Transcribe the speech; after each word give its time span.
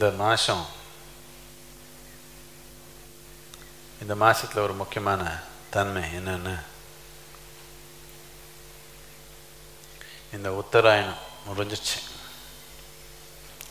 இந்த 0.00 0.16
மாதம் 0.16 0.66
இந்த 4.02 4.16
மாதத்தில் 4.16 4.62
ஒரு 4.62 4.72
முக்கியமான 4.72 5.40
தன்மை 5.70 6.02
என்னென்னு? 6.02 6.62
இந்த 10.32 10.52
உத்தராயணம் 10.52 11.18
முடிஞ்சிச்சு. 11.48 11.98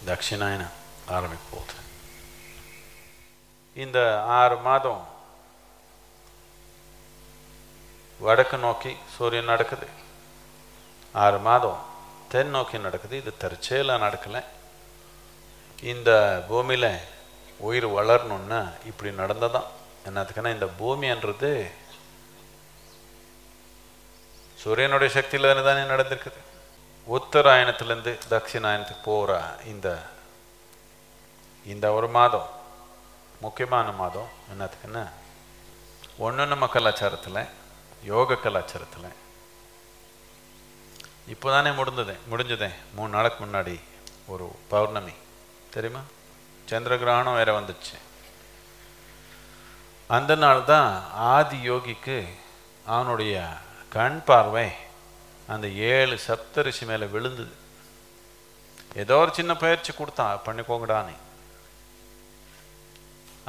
தட்சிணாயணம் 0.05 0.69
ஆரம்பிக்க 1.07 1.43
போகுது 1.51 1.73
இந்த 3.73 4.23
ஆறு 4.23 4.57
மாதம் 4.57 5.07
வடக்கு 8.19 8.57
நோக்கி 8.57 8.95
சூரியன் 9.17 9.45
நடக்குது. 9.45 9.87
ஆறு 11.11 11.39
மாதம் 11.39 11.85
தென் 12.27 12.49
நோக்கி 12.49 12.77
நடக்குது. 12.77 13.17
இது 13.17 13.37
தற்செயலாக 13.37 14.07
நடக்கலை. 14.07 14.43
இந்த 15.81 16.43
பூமியில் 16.47 16.99
உயிர் 17.57 17.87
வளரணுன்னா 17.87 18.73
இப்படி 18.85 19.09
நடந்ததான். 19.09 19.67
என்னத்துக்குன்னா 20.05 20.53
இந்த 20.53 20.67
பூமின்றது 20.79 21.71
சூரியனுடைய 24.55 25.13
சக்தியில் 25.13 25.63
தானே 25.63 25.79
நடந்திருக்குது. 25.79 26.39
உத்தராயணத்துலேருந்து 27.09 28.17
தட்சிணாயணத்துக்கு 28.29 29.03
போகிற 29.03 29.59
இந்த 29.65 30.01
இந்த 31.65 31.91
ஒரு 31.91 32.09
மாதம் 32.09 32.49
முக்கியமான 33.41 33.91
மாதம் 33.91 34.29
என்னத்துக்குன்னா 34.51 35.09
ஒன்று 36.17 36.45
நம்ம 36.45 36.69
கலாச்சாரத்தில் 36.73 37.49
யோக 38.03 38.33
கலாச்சாரத்தில் 38.33 39.09
இப்போ 41.27 41.51
தானே 41.51 41.71
முடிந்தது 41.71 42.17
முடிஞ்சதே. 42.31 42.71
மூணு 42.95 43.09
நாளுக்கு 43.09 43.45
முன்னாடி 43.45 43.81
ஒரு 44.27 44.55
பௌர்ணமி. 44.67 45.11
தெரியுமா? 45.73 46.01
சந்திர 46.69 46.97
கிரகணம் 46.97 47.39
வேற 47.39 47.49
வந்துச்சு. 47.59 47.95
அந்த 50.07 50.35
நாள் 50.35 50.63
தான் 50.63 50.91
ஆதி 51.33 51.57
யோகிக்கு 51.69 52.19
அவனுடைய 52.85 53.35
கண் 53.95 54.19
பார்வை 54.23 54.67
அந்த 55.53 55.67
ஏழு 55.67 56.19
சப்தரிசி 56.27 56.85
மேலே 56.85 57.05
விழுந்தது. 57.05 57.53
ஏதோ 58.95 59.17
ஒரு 59.23 59.31
சின்ன 59.33 59.55
பயிற்சி 59.55 59.91
கொடுத்தான் 59.93 60.39
பண்ணிக்கோங்கடான்னு. 60.45 61.15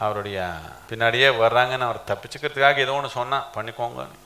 அவருடைய 0.04 0.38
பின்னாடியே 0.90 1.28
வர்றாங்கன்னு 1.42 1.88
அவர் 1.88 2.08
தப்பிச்சுக்கிறதுக்காக 2.10 2.84
ஏதோ 2.84 2.92
ஒன்று 2.92 3.16
சொன்னான் 3.18 3.48
பண்ணிக்கோங்கன்னு. 3.54 4.18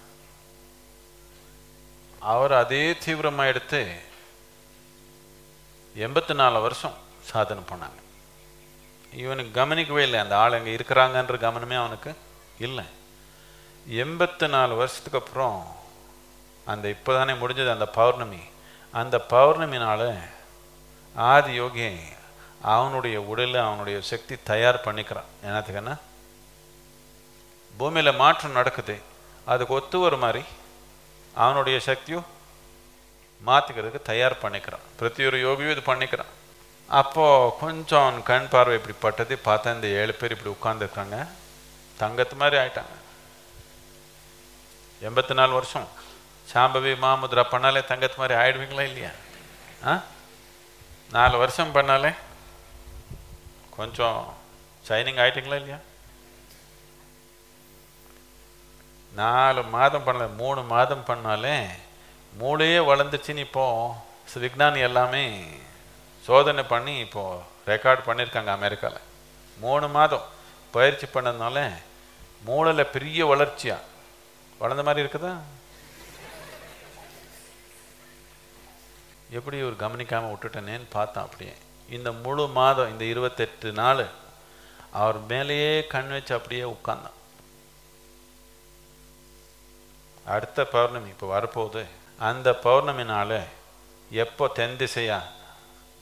அவர் 2.33 2.53
அதே 2.63 2.85
தீவிரமாக 3.05 3.51
எடுத்து 3.53 3.81
எண்பத்தி 6.05 6.35
நாலு 6.35 6.61
வருஷம் 6.61 6.97
சாதனை 7.31 7.63
பண்ணாங்க. 7.71 8.01
இவனுக்கு 9.23 9.51
கவனிக்கவே 9.61 10.03
இல்லை. 10.03 10.19
அந்த 10.21 10.35
ஆள் 10.39 10.57
அங்கே 10.59 10.75
இருக்கிறாங்கன்ற 10.77 11.37
கவனமே 11.47 11.77
அவனுக்கு 11.83 12.13
இல்லை. 12.59 12.85
எண்பத்தி 14.03 14.47
நாலு 14.49 14.75
வருஷத்துக்கு 14.75 15.19
அப்புறம் 15.19 15.59
அந்த 16.73 16.89
இப்போ 16.95 17.15
தானே 17.15 17.33
முடிஞ்சது 17.33 17.73
அந்த 17.77 17.87
பௌர்ணமி. 17.99 18.43
அந்த 19.01 19.17
பௌர்ணமினால 19.31 20.03
ஆதி 21.15 21.53
யோகி 21.53 21.89
அவனுடைய 22.63 23.17
உடலை 23.33 23.61
அவனுடைய 23.61 24.01
சக்தி 24.11 24.35
தயார் 24.51 24.85
பண்ணிக்கிறான். 24.85 25.31
என்னத்துக்குன்னா 25.47 25.97
பூமியில் 27.77 28.21
மாற்றம் 28.23 28.59
நடக்குது. 28.59 28.97
அதுக்கு 29.45 29.75
ஒத்து 29.75 29.99
வர 29.99 30.17
மாதிரி 30.17 30.45
அவனுடைய 31.35 31.81
சக்தியும் 31.81 32.27
மாற்றிக்கிறதுக்கு 33.47 34.03
தயார் 34.03 34.43
பண்ணிக்கிறான். 34.43 34.85
பிரதி 34.99 35.27
ஒரு 35.27 35.39
யோகியும் 35.47 35.75
இது 35.77 35.83
பண்ணிக்கிறான். 35.93 36.33
அப்போது 36.89 37.53
கொஞ்சம் 37.61 38.07
அவன் 38.07 38.23
கண் 38.23 38.49
பார்வை 38.49 38.77
இப்படி 38.77 38.95
பட்டது 39.01 39.39
பார்த்தா 39.45 39.75
இந்த 39.75 39.87
ஏழு 39.87 40.15
பேர் 40.15 40.37
இப்படி 40.37 40.55
உட்காந்துருக்காங்க 40.55 41.27
தங்கத்து 42.01 42.35
மாதிரி 42.35 42.57
ஆயிட்டாங்க. 42.63 42.95
எண்பத்தி 45.03 45.33
நாலு 45.33 45.53
வருஷம். 45.53 45.89
சாம்பவி 46.53 46.93
மாமுத்ரா 46.95 47.45
பண்ணாலே 47.51 47.83
தங்கத்து 47.89 48.17
மாதிரி 48.17 48.41
ஆயிடுவீங்களா 48.41 48.81
இல்லையா? 48.81 49.11
ஆ? 49.87 50.03
நாலு 51.11 51.39
வருஷம் 51.39 51.75
பண்ணாலே 51.75 52.15
கொஞ்சம் 53.77 54.35
ஷைனிங் 54.89 55.21
ஆயிட்டீங்களா 55.25 55.55
இல்லையா? 55.55 55.77
நாலு 59.13 59.63
மாதம் 59.63 60.07
பண்ணல 60.07 60.37
மூணு 60.37 60.63
மாதம் 60.63 61.05
பண்ணாலே 61.07 61.67
மூளையே 62.39 62.79
வளர்ந்துச்சுன்னு 62.79 63.37
இப்போ 63.37 63.97
விஞ்ஞானி 64.35 64.81
எல்லாமே 64.81 65.45
சோதனை 66.27 66.63
பண்ணி 66.63 66.99
இப்போ 66.99 67.23
ரெக்கார்ட் 67.67 68.07
பண்ணியிருக்காங்க 68.07 68.47
அமெரிக்காவில் 68.47 68.99
மூணு 69.59 69.89
மாதம். 69.89 70.25
பயிற்சி 70.71 71.07
பண்ணதுனால 71.07 71.73
மூளையில் 72.45 72.93
பெரிய 72.95 73.27
வளர்ச்சியா? 73.27 73.77
வளர்ந்த 74.59 74.83
மாதிரி 74.83 75.07
இருக்குதா? 75.07 75.33
எப்படி 79.31 79.63
ஒரு 79.63 79.77
கவனிக்காமல் 79.77 80.33
விட்டுட்டனேன்னு 80.33 80.87
பார்த்தேன் 80.91 81.25
அப்படியே. 81.25 81.55
இந்த 81.91 82.13
முழு 82.13 82.49
மாதம் 82.49 82.91
இந்த 82.91 83.05
இருபத்தெட்டு 83.05 83.73
நாள் 83.73 84.07
அவர் 84.93 85.21
மேலேயே 85.21 85.87
கண் 85.87 86.11
வச்சு 86.11 86.35
அப்படியே 86.35 86.63
உட்கார்ந்தான். 86.63 87.19
அடுத்த 90.27 90.65
பௌர்ணமி 90.65 91.09
இப்போ 91.09 91.27
வரப்போகுது. 91.39 91.85
அந்த 92.19 92.51
பௌர்ணமினால் 92.63 93.39
எப்போ 94.11 94.49
தென் 94.49 94.77
திசையா? 94.77 95.23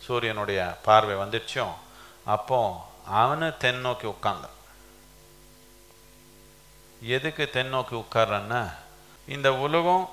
சூரியனுடைய 0.06 0.60
பார்வை 0.86 1.14
வந்துடுச்சும் 1.22 1.74
அப்போ 2.34 2.58
அவனு 3.20 3.48
தென் 3.62 3.82
நோக்கி 3.86 4.06
உட்கார்ந்தான். 4.12 4.56
எதுக்கு 7.16 7.44
தென் 7.56 7.72
நோக்கி 7.74 7.94
உட்கார்றான்னா 8.02 8.62
இந்த 9.34 9.48
உலகம் 9.66 10.04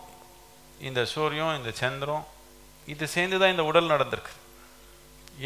இந்த 0.87 1.01
சூரியன் 1.13 1.57
இந்த 1.59 1.71
சந்திரம் 1.83 2.25
இது 2.93 3.05
சேர்ந்து 3.15 3.39
தான் 3.39 3.53
இந்த 3.53 3.63
உடல் 3.69 3.91
நடந்திருக்கு. 3.93 4.33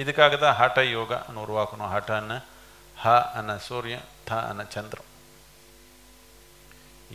இதுக்காக 0.01 0.33
தான் 0.39 0.57
ஹட்ட 0.59 0.79
யோகான்னு 0.95 1.43
உருவாக்கணும். 1.45 1.91
ஹட்டன்னு 1.93 2.37
ஹ 2.97 3.13
அன்ன 3.37 3.57
சூரியன் 3.67 4.05
த 4.27 4.39
அன்ன 4.49 4.65
சந்திரம் 4.75 5.09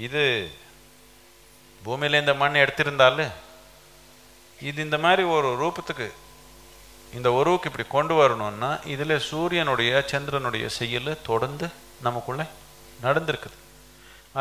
இது 0.06 0.22
பூமியில் 1.82 2.20
இந்த 2.22 2.32
மண் 2.40 2.62
எடுத்திருந்தாலும் 2.62 3.32
இது 4.68 4.78
இந்த 4.86 4.98
மாதிரி 5.04 5.22
ஒரு 5.36 5.48
ரூபத்துக்கு 5.62 6.08
இந்த 7.16 7.28
உறவுக்கு 7.38 7.68
இப்படி 7.70 7.86
கொண்டு 7.96 8.14
வரணும்னா 8.18 8.70
இதில் 8.94 9.24
சூரியனுடைய 9.28 9.92
சந்திரனுடைய 10.12 10.66
செயல் 10.78 11.10
தொடர்ந்து 11.28 11.66
நமக்குள்ளே 12.06 12.46
நடந்திருக்குது. 13.04 13.56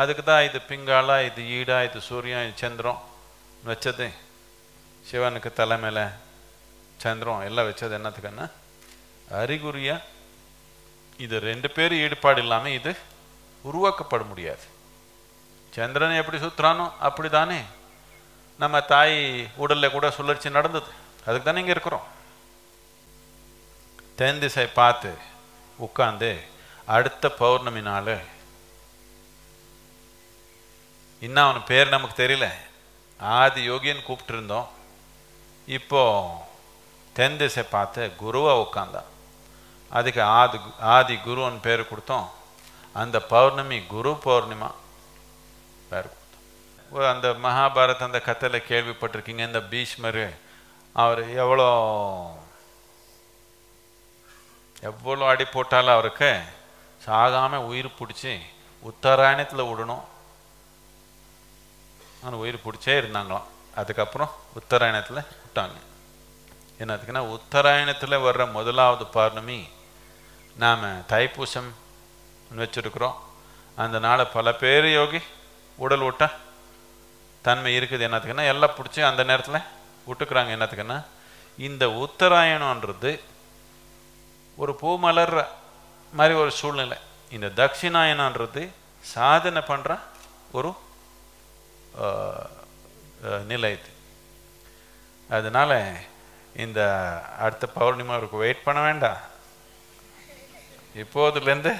அதுக்கு 0.00 0.22
தான் 0.24 0.46
இது 0.48 0.58
பிங்காலா 0.70 1.16
இது 1.28 1.42
ஈடா 1.58 1.78
இது 1.88 1.98
சூரியன் 2.08 2.44
இது 2.46 2.56
சந்திரம் 2.64 3.00
வச்சது. 3.68 4.08
சிவனுக்கு 5.08 5.50
தலைமையில் 5.60 6.04
சந்திரம் 7.04 7.44
எல்லாம் 7.48 7.68
வச்சது 7.70 7.96
என்னத்துக்குன்னா 7.98 8.46
அறிகுறியாக 9.40 10.06
இது 11.24 11.36
ரெண்டு 11.48 11.68
பேரும் 11.76 12.02
ஈடுபாடு 12.04 12.40
இல்லாமல் 12.44 12.76
இது 12.78 12.92
உருவாக்கப்பட 13.68 14.22
முடியாது. 14.32 14.64
சந்திரன் 15.76 16.20
எப்படி 16.20 16.38
சுற்றுறானோ 16.44 16.86
அப்படி 17.08 17.28
தானே 17.38 17.58
நம்ம 18.62 18.76
தாய் 18.92 19.18
உடலில் 19.64 19.94
கூட 19.96 20.06
சுழற்சி 20.18 20.48
நடந்தது. 20.58 20.90
அதுக்கு 21.26 21.46
தானே 21.48 21.60
இங்கே 21.62 21.74
இருக்கிறோம். 21.76 22.06
தென் 24.18 24.40
திசை 24.40 24.66
பார்த்து 24.66 25.10
உட்காந்து 25.80 26.30
அடுத்த 26.86 27.28
பௌர்ணமி 27.40 27.80
நாள் 27.80 28.08
இன்னும் 31.20 31.48
அவன் 31.48 31.64
பேர் 31.64 31.88
நமக்கு 31.88 32.22
தெரியல. 32.22 32.46
ஆதி 33.20 33.70
யோகின்னு 33.70 34.02
கூப்பிட்டுருந்தோம். 34.08 34.66
இப்போ 35.66 36.02
தென் 37.12 37.36
திசை 37.36 37.62
பார்த்து 37.62 38.16
குருவாக 38.16 38.64
உட்காந்தான் 38.64 39.08
அதுக்கு 39.90 40.22
ஆதி 40.22 40.58
ஆதி 40.80 41.14
குருன்னு 41.14 41.60
பேர் 41.60 41.86
கொடுத்தோம். 41.90 42.28
அந்த 42.92 43.20
பௌர்ணமி 43.20 43.78
குரு 43.94 44.12
பௌர்ணிமா 44.24 44.72
பேர் 45.90 46.10
கொடுத்தோம். 46.12 47.10
அந்த 47.14 47.28
மகாபாரத் 47.46 48.06
அந்த 48.08 48.20
கதையில் 48.20 48.68
கேள்விப்பட்டிருக்கீங்க 48.68 49.46
இந்த 49.46 49.60
பீஷ்மர் 49.60 50.22
அவர் 50.92 51.22
எவ்வளோ 51.34 51.68
எவ்வளோ 54.80 55.26
அடி 55.26 55.44
போட்டாலும் 55.44 55.92
அவருக்கு 55.92 56.40
சாகாமல் 57.06 57.66
உயிர் 57.70 57.96
பிடிச்சி 57.98 58.38
உத்தராயணத்தில் 58.88 59.68
விடணும். 59.70 60.04
ஆனால் 62.22 62.38
உயிர் 62.38 62.64
பிடிச்சே 62.64 62.94
இருந்தாங்களாம். 63.00 63.46
அதுக்கப்புறம் 63.74 64.30
உத்தராயணத்தில் 64.58 65.26
விட்டாங்க. 65.42 65.78
என்னதுக்குன்னா 66.80 67.22
உத்தராயணத்தில் 67.36 68.22
வர்ற 68.26 68.52
முதலாவது 68.52 69.06
பௌர்ணமி 69.06 69.68
நாம் 70.56 70.84
தைப்பூசம் 70.84 71.70
வச்சுருக்குறோம். 72.56 73.14
அந்த 73.76 73.98
நாளை 73.98 74.24
பல 74.24 74.54
பேர் 74.54 74.88
யோகி 74.88 75.20
உடல் 75.76 75.98
விட்ட 75.98 76.30
தன்மை 77.42 77.78
இருக்குது. 77.78 78.06
என்னத்துக்குன்னா 78.08 78.46
எல்லாம் 78.46 78.76
பிடிச்சி 78.78 79.00
அந்த 79.00 79.24
நேரத்தில் 79.24 79.66
விட்டுக்கிறாங்க. 80.08 80.50
என்னத்துக்குன்னா 80.56 81.04
இந்த 81.58 81.86
உத்தராயணன்றது 81.86 83.20
ஒரு 84.58 84.74
பூ 84.74 84.98
மலர்ற 84.98 85.38
மாதிரி 86.12 86.34
ஒரு 86.38 86.50
சூழ்நிலை. 86.50 86.98
இந்த 87.30 87.46
தட்சிணாயனன்றது 87.60 88.62
சாதனை 89.04 89.62
பண்ணுற 89.70 89.92
ஒரு 90.52 90.70
ஆஹ், 92.04 92.48
நிலை 93.46 93.72
இது. 93.72 93.90
அதனால 95.30 95.70
இந்த 96.54 96.80
அடுத்த 97.38 97.68
பௌர்ணிமாவுக்கு 97.74 98.36
வெயிட் 98.36 98.66
பண்ண 98.66 98.80
வேண்டாம். 98.82 99.20
இப்போதுலேருந்து 100.94 101.72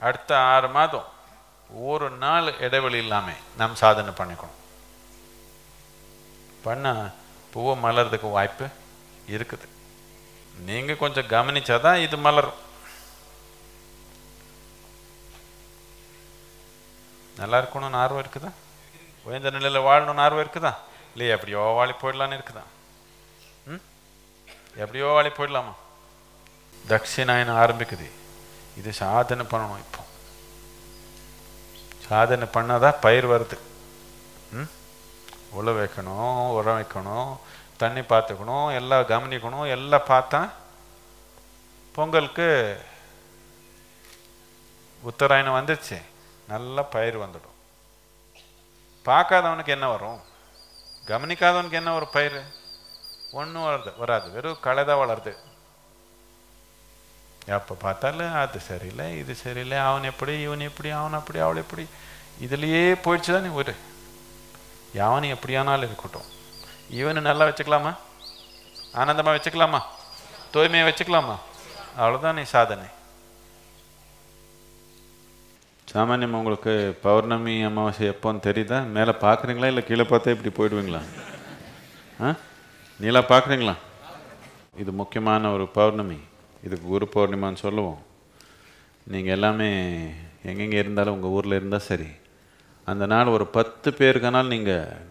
அடுத்த 0.00 0.30
ஆறு 0.52 0.68
மாதம் 0.68 1.08
ஒரு 1.90 2.10
நாள் 2.24 2.58
இடைவெளி 2.58 2.98
இல்லாமல் 2.98 3.42
நாம் 3.56 3.80
சாதனை 3.82 4.12
பண்ணிக்கணும். 4.18 4.58
பண்ண 6.64 6.86
பூவை 7.52 7.74
மலர்றதுக்கு 7.84 8.30
வாய்ப்பு 8.30 8.66
இருக்குது. 9.36 9.66
நீங்கள் 10.64 10.96
கொஞ்சம் 10.96 11.26
கவனிச்சாதான் 11.26 12.02
இது 12.02 12.16
மலரும். 12.16 12.70
நல்லா 17.36 17.58
இருக்கணும்னு 17.58 17.92
ஆர்வம் 17.92 18.24
இருக்குதா? 18.24 18.52
உயர்ந்த 19.22 19.50
நிலையில் 19.50 19.80
வாழணும்னு 19.80 20.20
ஆர்வம் 20.20 20.44
இருக்குதா? 20.44 20.74
இல்லையே 21.10 21.32
எப்படியோ 21.32 21.58
வாழி 21.58 21.90
போயிடலான்னு 21.90 22.40
இருக்குதா? 22.40 22.62
ம்? 23.66 23.80
எப்படியோ 24.76 25.04
வாழி 25.04 25.28
போயிடலாமா? 25.28 25.72
தட்சிணாயனம் 26.88 27.56
ஆரம்பிக்குது. 27.56 28.10
இது 28.76 28.92
சாதனை 28.92 29.46
பண்ணணும் 29.46 29.78
இப்போ. 29.78 29.98
சாதனை 32.08 32.48
பண்ணாதான் 32.52 33.00
பயிர் 33.00 33.26
வருது. 33.26 33.58
ம்? 34.52 34.70
உழ 35.58 35.72
வைக்கணும் 35.72 36.48
உரம் 36.48 36.82
வைக்கணும் 36.82 37.36
தண்ணி 37.82 38.02
பார்த்துக்கணும் 38.12 38.68
எல்லாம் 38.80 39.10
கவனிக்கணும் 39.12 39.70
எல்லாம் 39.76 40.10
பார்த்தா 40.12 40.40
பொங்கலுக்கு 41.96 42.48
உத்தராயணம் 45.10 45.56
வந்துச்சு. 45.58 45.96
நல்லா 46.52 46.82
பயிர் 46.94 47.16
வந்துடும். 47.22 47.56
பார்க்காதவனுக்கு 49.06 49.74
என்ன 49.76 49.86
வரும்? 49.92 50.20
கவனிக்காதவனுக்கு 51.10 51.80
என்ன 51.80 51.94
ஒரு 52.00 52.06
பயிர்? 52.16 52.40
ஒன்றும் 53.40 53.66
வருது 53.68 53.90
வராது. 54.02 54.26
வெறும் 54.34 54.62
களை 54.66 54.82
தான் 54.90 55.00
வளருது. 55.02 55.32
எப்போ 57.56 57.74
பார்த்தாலும் 57.84 58.34
அது 58.40 58.58
சரியில்லை 58.68 59.06
இது 59.20 59.32
சரியில்லை 59.44 59.78
அவன் 59.86 60.08
எப்படி 60.10 60.34
இவன் 60.46 60.66
எப்படி 60.68 60.90
அவன் 60.98 61.18
அப்படி 61.20 61.38
அவள் 61.46 61.62
எப்படி. 61.62 61.84
இதுலேயே 62.44 62.84
போயிடுச்சு 63.04 63.30
தான் 63.34 63.46
நீ 63.46 63.50
ஒரு 63.62 63.74
யாவன் 65.00 65.32
எப்படியானாலும் 65.34 65.88
இருக்கட்டும். 65.88 66.28
இவனை 66.90 67.22
நல்லா 67.22 67.46
வச்சுக்கலாமா? 67.46 67.96
ஆனந்தமாக 68.92 69.38
வச்சுக்கலாமா? 69.38 69.80
தூய்மையை 70.52 70.92
வச்சுக்கலாமா? 70.92 71.36
அவ்வளோதான் 71.98 72.34
நீ 72.34 72.42
சாதனை. 72.42 72.84
சாமானியம் 75.92 76.30
உங்களுக்கு 76.30 76.98
பௌர்ணமி 77.02 77.62
அமாவாசை 77.62 78.08
எப்போன்னு 78.08 78.40
தெரியுதா? 78.42 78.86
மேலே 78.86 79.10
பார்க்குறீங்களா 79.10 79.66
இல்லை 79.66 79.84
கீழே 79.84 80.02
பார்த்தா 80.02 80.36
இப்படி 80.36 80.74
போயிடுவீங்களா? 80.74 81.00
ஆ? 82.20 82.34
நீலாம் 83.00 83.28
பார்க்குறீங்களா? 83.28 83.74
இது 84.76 84.92
முக்கியமான 84.92 85.52
ஒரு 85.52 85.68
பௌர்ணமி. 85.68 86.18
இதுக்கு 86.62 86.86
குரு 86.86 87.08
பௌர்ணிமான்னு 87.14 87.54
சொல்லுவோம். 87.54 88.02
நீங்கள் 89.06 89.32
எல்லாமே 89.32 89.92
எங்கெங்கே 90.42 90.76
இருந்தாலும் 90.76 91.14
உங்கள் 91.14 91.30
ஊரில் 91.30 91.52
இருந்தால் 91.52 91.80
சரி. 91.80 92.06
அந்த 92.84 93.06
நாள் 93.06 93.26
ஒரு 93.26 93.46
பத்து 93.46 93.90
பேருக்கானால் 93.90 94.46
நீங்கள் 94.46 95.10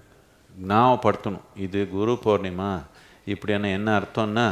ஞாபகப்படுத்தணும் 0.70 1.48
இது 1.56 1.80
குரு 1.90 2.14
பௌர்ணிமா. 2.24 2.72
இப்படியான 3.26 3.70
என்ன 3.70 3.90
அர்த்தம்னா 4.00 4.48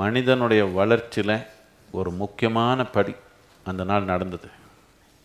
மனிதனுடைய 0.00 0.64
வளர்ச்சியில் 0.64 1.36
ஒரு 1.92 2.10
முக்கியமான 2.10 2.86
படி 2.96 3.14
அந்த 3.64 3.82
நாள் 3.84 4.10
நடந்தது. 4.12 4.48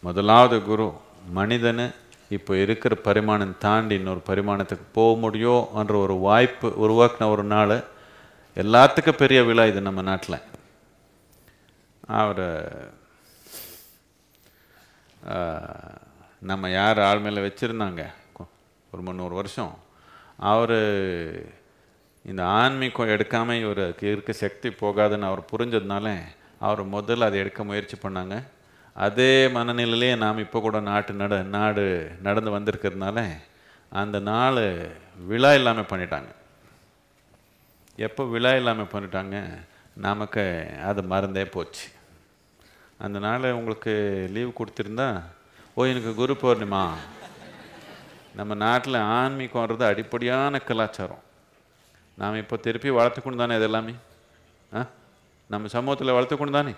முதலாவது 0.03 0.57
குரு 0.61 0.87
மனிதனு 1.35 1.85
இப்போ 2.29 2.53
இருக்கிற 2.57 2.93
பரிமாணம் 2.95 3.57
தாண்டி 3.57 3.95
இன்னொரு 3.95 4.21
பரிமாணத்துக்கு 4.29 4.85
போக 4.91 5.11
முடியும்ன்ற 5.23 5.95
ஒரு 6.05 6.15
வாய்ப்பு 6.27 6.67
உருவாக்கின 6.83 7.29
ஒரு 7.29 7.43
நாள். 7.43 7.75
எல்லாத்துக்கும் 8.55 9.21
பெரிய 9.21 9.39
விழா 9.43 9.65
இது 9.65 9.81
நம்ம 9.81 10.01
நாட்டில். 10.01 10.39
அவர் 12.21 12.45
நம்ம 16.41 16.69
யார் 16.69 16.99
ஆள் 16.99 17.19
மேலே 17.19 17.41
வச்சுருந்தாங்க? 17.47 18.03
ஒரு 18.93 19.03
முந்நூறு 19.07 19.35
வருஷம். 19.41 19.73
அவர் 20.51 20.77
இந்த 22.31 22.41
ஆன்மீகம் 22.59 23.13
எடுக்காமல் 23.13 23.61
இவருக்கு 23.63 24.05
இருக்க 24.13 24.31
சக்தி 24.43 24.69
போகாதுன்னு 24.81 25.29
அவர் 25.29 25.49
புரிஞ்சதுனால 25.51 26.07
அவர் 26.67 26.81
முதல்ல 26.95 27.27
அதை 27.29 27.39
எடுக்க 27.43 27.61
முயற்சி 27.69 27.97
பண்ணாங்க. 28.03 28.35
அதே 29.05 29.33
மனநிலையிலேயே 29.55 30.15
நாம் 30.23 30.43
இப்போ 30.45 30.59
கூட 30.65 30.79
நாட்டு 30.89 31.13
நட 31.21 31.41
நாடு 31.55 31.83
நடந்து 32.27 32.51
வந்திருக்கிறதுனால 32.57 33.19
அந்த 34.01 34.17
நாள் 34.29 34.61
விழா 35.29 35.51
இல்லாமல் 35.59 35.89
பண்ணிட்டாங்க. 35.91 36.31
எப்போ 38.07 38.23
விழா 38.33 38.51
இல்லாமல் 38.59 38.91
பண்ணிட்டாங்க 38.93 39.37
நமக்கு 40.07 40.43
அது 40.89 41.01
மறந்தே 41.13 41.45
போச்சு. 41.55 41.87
அந்த 43.05 43.17
நாள் 43.25 43.45
உங்களுக்கு 43.59 43.93
லீவ் 44.35 44.57
கொடுத்துருந்தா 44.59 45.09
ஓ 45.75 45.85
எனக்கு 45.91 46.11
குரு 46.21 46.33
பௌர்ணிமா. 46.41 46.83
நம்ம 48.35 48.53
நாட்டில் 48.53 48.93
ஆன்மீகம்ன்றது 48.93 49.83
அடிப்படையான 49.83 50.59
கலாச்சாரம். 50.59 51.21
நாம் 52.17 52.35
இப்போ 52.35 52.57
திருப்பி 52.57 52.89
வளர்த்துக்கொண்டு 52.89 53.37
தானே 53.37 53.55
இது 53.55 53.63
எல்லாமே 53.63 53.95
ஆ? 54.75 54.85
நம்ம 55.47 55.67
சமூகத்தில் 55.67 56.13
வளர்த்துக்கொண்டு 56.13 56.51
தானே? 56.51 56.73